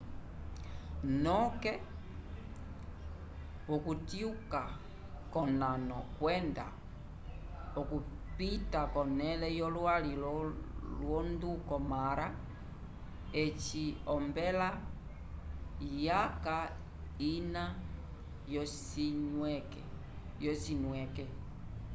noke 1.23 1.71
vokutyuka 3.67 4.61
konano 5.33 5.97
kwenda 6.17 6.65
okupita 7.79 8.79
vonele 8.93 9.47
yo 9.59 9.67
lwi 9.75 10.13
londuko 11.01 11.73
mara 11.91 12.27
eci 13.43 13.83
ompela 14.15 14.69
yaca 16.05 16.59
ina 17.33 17.63
yo 18.53 18.63
cinwike 20.57 21.23